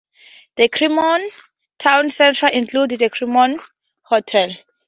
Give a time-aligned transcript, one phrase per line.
[0.57, 1.29] The Cremorne
[1.77, 3.59] Town Centre includes the Cremorne
[4.05, 4.55] Hotel.